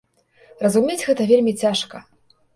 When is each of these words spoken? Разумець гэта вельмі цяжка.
Разумець 0.63 1.03
гэта 1.09 1.29
вельмі 1.33 1.53
цяжка. 1.61 2.05